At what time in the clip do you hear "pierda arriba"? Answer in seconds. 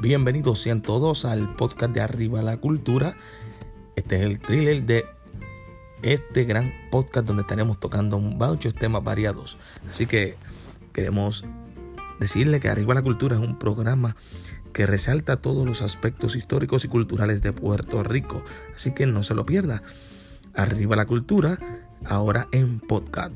19.46-20.94